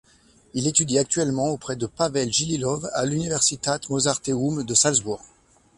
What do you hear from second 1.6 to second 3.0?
de Pavel Gililov